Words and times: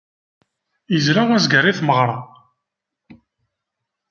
Izla 0.95 1.23
azger 1.35 1.65
i 1.71 1.73
tmeɣra. 1.79 2.17